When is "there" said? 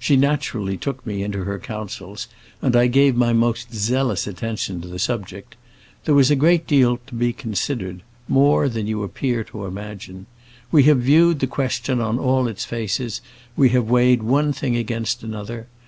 6.04-6.16